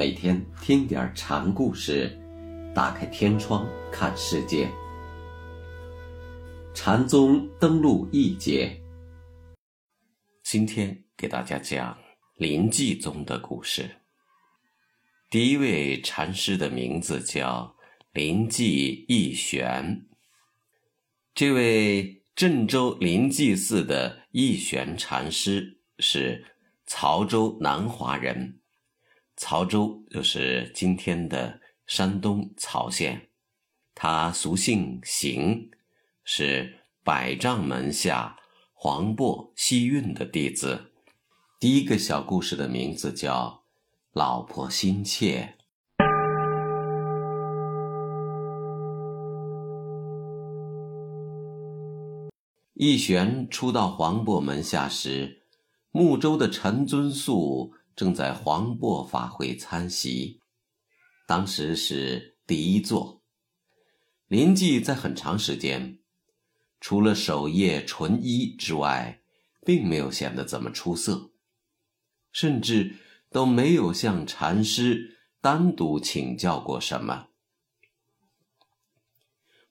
[0.00, 2.18] 每天听点禅故事，
[2.74, 4.66] 打开天窗看世界。
[6.74, 8.80] 禅宗登陆一节，
[10.42, 11.98] 今天给大家讲
[12.36, 13.90] 临济宗的故事。
[15.28, 17.76] 第一位禅师的名字叫
[18.14, 20.06] 临济义玄。
[21.34, 26.46] 这位郑州临济寺的义玄禅师是
[26.86, 28.59] 曹州南华人。
[29.40, 33.30] 曹州就是今天的山东曹县，
[33.94, 35.70] 他俗姓邢，
[36.24, 38.36] 是百丈门下
[38.74, 40.92] 黄檗西运的弟子。
[41.58, 43.46] 第一个小故事的名字叫
[44.12, 45.56] 《老婆心切》。
[52.74, 55.44] 义玄初到黄檗门下时，
[55.92, 57.72] 睦州的陈尊素。
[58.00, 60.40] 正在黄檗法会参席，
[61.26, 63.22] 当时是第一座。
[64.26, 65.98] 临济在很长时间，
[66.80, 69.20] 除了守夜纯一之外，
[69.66, 71.32] 并没有显得怎么出色，
[72.32, 72.96] 甚至
[73.28, 77.26] 都没有向禅师单独请教过什么。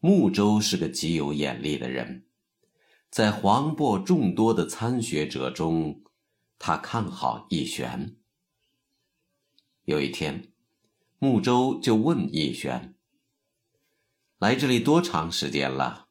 [0.00, 2.26] 穆州是个极有眼力的人，
[3.08, 6.02] 在黄檗众多的参学者中。
[6.58, 8.16] 他看好逸玄。
[9.84, 10.52] 有一天，
[11.18, 12.96] 穆州就问逸玄
[14.38, 16.08] ：“来这里多长时间了？”“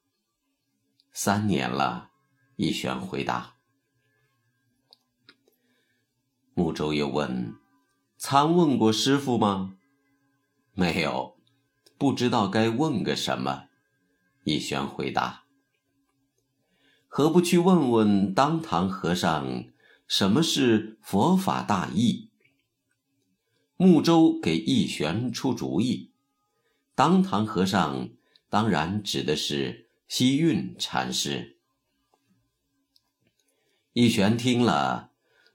[1.11, 2.11] 三年了。”
[2.55, 3.57] 逸玄回答。
[6.53, 7.55] 穆州又问
[8.17, 9.75] ：“参问过师傅吗
[10.71, 11.37] ？”“没有，
[11.97, 13.67] 不知道该问个什么。”
[14.45, 15.43] 逸玄回答。
[17.07, 19.65] “何不去问问当堂和尚？”
[20.07, 22.29] 什么是佛法大义？
[23.75, 26.11] 穆州给义玄出主意，
[26.93, 28.09] 当堂和尚
[28.47, 31.57] 当然指的是西运禅师。
[33.93, 35.11] 义玄听了，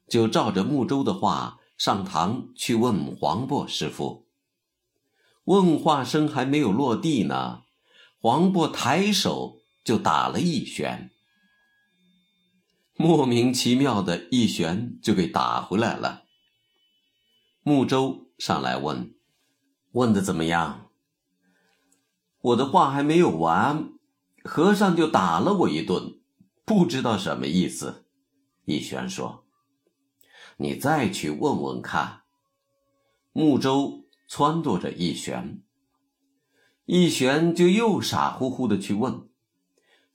[0.08, 4.26] 就照着穆州的话上堂去问黄檗师傅。
[5.44, 7.62] 问话声还没有落地呢，
[8.18, 11.12] 黄渤抬手就打了义玄。
[13.02, 16.24] 莫名其妙的一旋就给打回来了。
[17.62, 19.14] 穆舟上来问
[19.92, 20.90] ：“问的怎么样？”
[22.42, 23.94] 我的话还没有完，
[24.44, 26.20] 和尚就打了我一顿，
[26.66, 28.04] 不知道什么意思。
[28.66, 29.46] 一玄说
[30.58, 32.24] ：“你再去问问看。”
[33.32, 35.62] 穆舟撺掇着一玄，
[36.84, 39.26] 一玄就又傻乎乎的去问，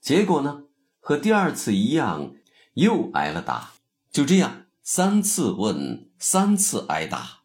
[0.00, 0.66] 结果呢，
[1.00, 2.32] 和第二次一样。
[2.76, 3.72] 又挨了打，
[4.10, 7.40] 就这样三次问，三次挨打，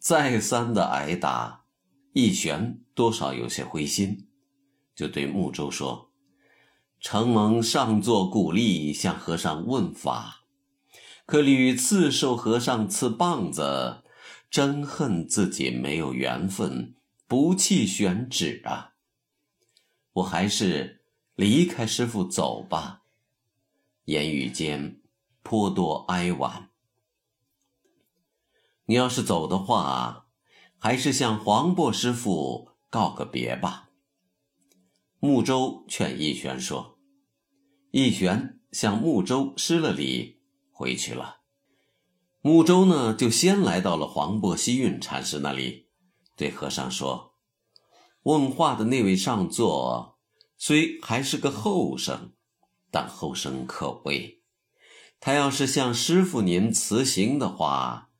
[0.00, 1.66] 再三的挨打，
[2.14, 4.26] 义玄多少有些灰心，
[4.92, 6.10] 就对穆州说
[6.98, 10.42] ：“承蒙上座鼓励，向和尚问法，
[11.26, 14.02] 可屡次受和尚赐棒子，
[14.50, 16.96] 真恨自己没有缘分，
[17.28, 18.94] 不弃玄旨啊！
[20.14, 21.04] 我还是
[21.36, 23.02] 离开师傅走吧。”
[24.04, 25.00] 言语间
[25.42, 26.70] 颇多哀婉。
[28.86, 30.26] 你要是走的话，
[30.78, 33.88] 还是向黄渤师傅告个别吧。
[35.20, 36.98] 穆州劝义玄说
[37.92, 41.40] ：“义玄向穆州施了礼，回去了。
[42.42, 45.88] 穆州呢，就先来到了黄檗西运禅师那里，
[46.36, 47.36] 对和尚说
[48.24, 50.18] ：‘问话的那位上座，
[50.58, 52.34] 虽还是个后生。’”
[52.94, 54.40] 但后生可畏，
[55.18, 58.10] 他要是向师傅您辞行的话，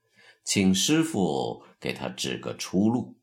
[0.43, 3.21] 请师傅给他指个出路。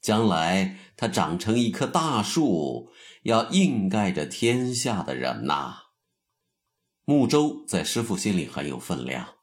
[0.00, 2.90] 将来他长成一棵大树，
[3.22, 5.82] 要映盖着天下的人呐。
[7.04, 9.36] 穆舟在师傅心里很有分量，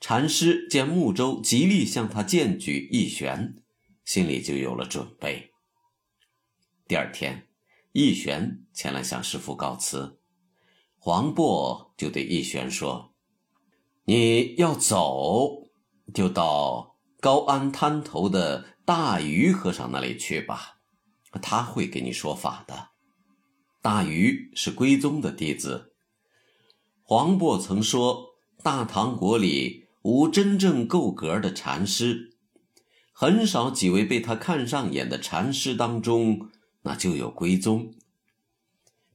[0.00, 3.62] 禅师见穆舟极力向他荐举义玄，
[4.06, 5.52] 心里就有了准备。
[6.88, 7.48] 第二天，
[7.92, 10.20] 义玄前来向师傅告辞。
[11.06, 13.12] 黄渤就对义玄说
[14.08, 15.68] ：“你要走，
[16.14, 20.78] 就到高安滩头的大鱼和尚那里去吧，
[21.42, 22.88] 他会给你说法的。
[23.82, 25.92] 大鱼是归宗的弟子。
[27.02, 28.28] 黄渤曾说，
[28.62, 32.34] 大唐国里无真正够格的禅师，
[33.12, 36.48] 很少几位被他看上眼的禅师当中，
[36.80, 37.92] 那就有归宗。”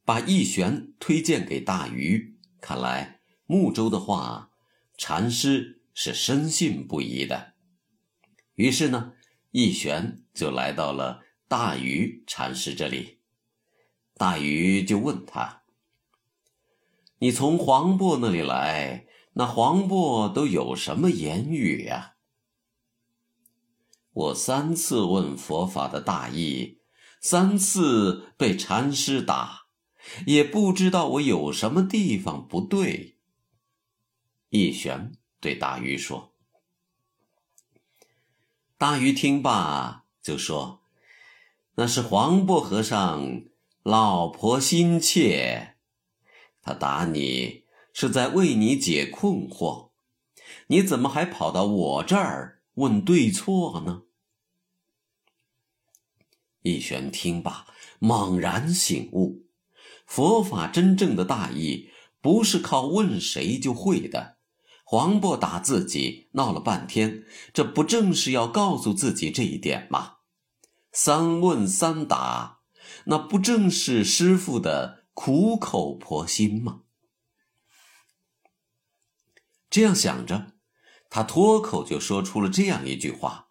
[0.10, 4.50] 把义玄推荐给大禹，看来穆州的话，
[4.98, 7.54] 禅师是深信不疑的。
[8.56, 9.14] 于是呢，
[9.52, 13.20] 义玄就来到了大禹禅师这里。
[14.16, 15.62] 大禹就问他
[17.22, 22.16] ：“你从黄渤那里来，那黄渤都有什么言语呀？”
[24.12, 26.80] 我三次问佛法的大意，
[27.22, 29.59] 三次被禅师打，
[30.26, 33.16] 也不知道我有什么地方不对。
[34.50, 36.34] 义玄对大鱼说
[38.78, 40.82] ：“大鱼听罢就说，
[41.76, 43.44] 那是黄渤和尚
[43.84, 45.76] 老婆心切，
[46.62, 49.90] 他打你是在为你解困惑，
[50.68, 54.04] 你怎么还跑到我这儿问对错呢？”
[56.64, 57.68] 义玄听罢，
[58.00, 59.44] 猛然醒悟：
[60.10, 64.38] 佛法真正的大义，不是靠问谁就会的。
[64.84, 67.24] 黄渤打自己，闹了半天，
[67.54, 70.16] 这不正是要告诉自己这一点吗？
[70.92, 72.62] 三问三答，
[73.04, 76.82] 那不正是师傅的苦口婆心吗？
[79.70, 80.54] 这样想着，
[81.12, 83.50] 他脱口就说出了这样一句话。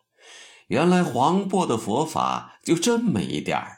[0.66, 3.76] 原来黄渤的佛法就这么一点儿。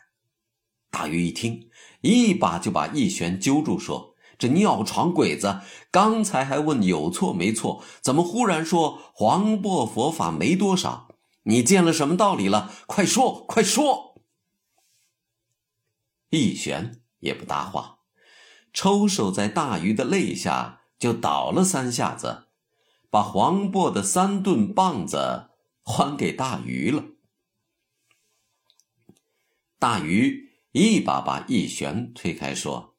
[0.91, 1.69] 大禹一听，
[2.00, 5.61] 一把就把义玄揪住，说：“这尿床鬼子，
[5.91, 11.08] 刚才还问有错没错，怎么忽然说黄渤佛法没多少？
[11.44, 12.70] 你见了什么道理了？
[12.87, 14.20] 快说，快说！”
[16.31, 18.00] 义玄也不答话，
[18.73, 22.44] 抽手在大鱼的肋下就倒了三下子，
[23.11, 25.49] 把黄渤的三顿棒子。
[25.82, 27.05] 还给大鱼了。
[29.79, 32.96] 大鱼一把把义玄推开，说：“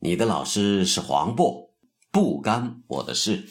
[0.00, 1.70] 你的老师是黄渤，
[2.10, 3.48] 不干我的事。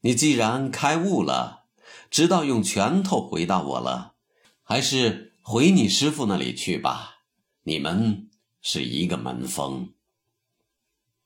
[0.00, 1.66] 你既然开悟了，
[2.10, 4.14] 知道用拳头回答我了，
[4.62, 7.22] 还是回你师傅那里去吧。
[7.62, 8.30] 你们
[8.60, 9.94] 是一个门风。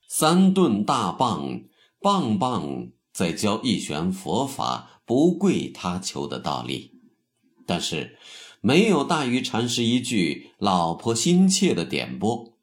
[0.08, 1.64] 三顿大棒，
[2.00, 6.98] 棒棒在教义玄佛法。”不跪他求的道理，
[7.66, 8.18] 但是
[8.66, 12.56] 没有大禹禅师一句“老婆心切”的点拨，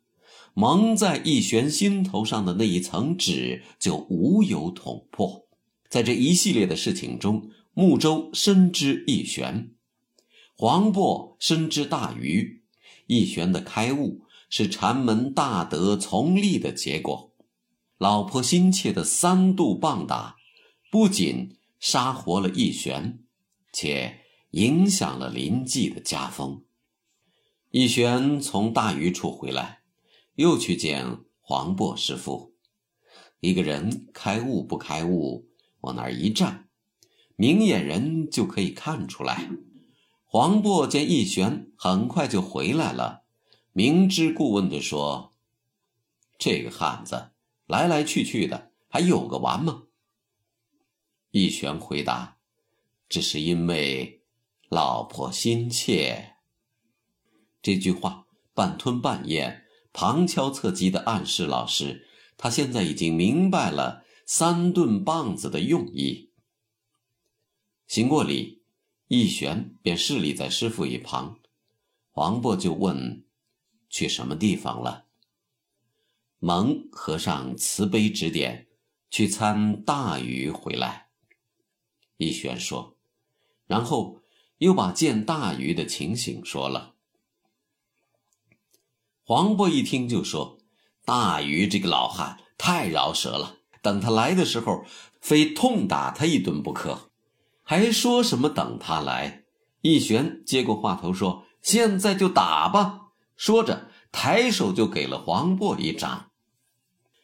[0.56, 5.46] 蒙在义玄心头上的那一层纸就无有捅破。
[5.90, 9.76] 在这一系列的事情中，穆州深知义玄，
[10.58, 12.64] 黄渤深知大禹，
[13.06, 17.32] 义玄的开悟是禅门大德从立的结果。
[18.00, 20.38] 老婆心切的三度棒打，
[20.92, 21.58] 不仅。
[21.80, 23.24] 杀活了义玄，
[23.74, 24.21] 且
[24.52, 26.64] 影响了林济的家风。
[27.72, 29.82] 义玄从大禹处回来，
[30.36, 32.54] 又去见黄渤师傅。
[33.40, 35.50] 一个人开悟不开悟，
[35.82, 36.70] 往那儿一站，
[37.36, 39.50] 明眼人就可以看出来。
[40.26, 43.24] 黄渤见义玄很快就回来了，
[43.74, 45.34] 明知故问地说
[46.38, 47.32] ：“这个汉子
[47.66, 49.84] 来来去去的，还有个完吗？”
[51.32, 52.38] 义玄回答
[53.10, 54.21] ：“只是因为
[54.72, 56.38] 老婆心切。”
[57.62, 66.32] 这句话半吞半咽、旁敲侧击的暗示老师，他现在已经明白了三顿棒子的用意。
[67.86, 68.64] 行过礼，
[69.10, 71.38] 义玄便侍立在师傅一旁。
[72.12, 73.26] 黄渤就问
[73.90, 75.08] ：“去什么地方了？”
[76.40, 78.70] 蒙和尚慈悲指点
[79.12, 81.10] ：“去参大禹回来。”
[82.18, 82.98] 义玄说，
[83.68, 84.21] 然后
[84.62, 86.94] 又把见大鱼的情形说了。
[89.24, 90.60] 黄渤一听就说
[91.04, 94.86] ：“大鱼这个老汉太饶舌了，等他来的时候，
[95.20, 97.10] 非痛打他一顿不可。
[97.64, 99.46] 还说什么等他来？”
[99.82, 106.30] 义玄接过话头说：“现在就打吧！”说着，抬手就给了黄渤一掌。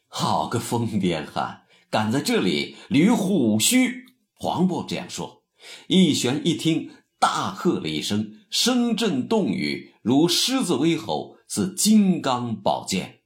[0.07, 4.05] 好个疯癫汉，敢在这里捋虎须！
[4.33, 5.43] 黄渤这样说，
[5.85, 13.21] 义玄一听，大喝了一声，声震洞宇，如狮子威吼，似金刚宝剑。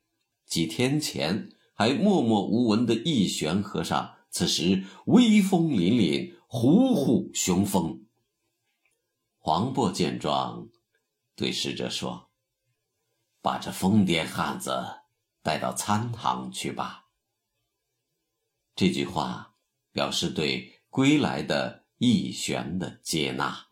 [0.45, 8.05] 几天前还默默无闻的义玄和尚，此时威风凛凛，虎虎雄风。
[9.38, 10.67] 黄渤见状，
[11.36, 12.29] 对使者说
[13.41, 15.01] ：“把这疯癫汉子
[15.41, 17.05] 带到参堂去吧。”
[18.75, 19.55] 这句话
[19.91, 20.81] 表示对。
[20.91, 23.67] 归来的义玄的接纳。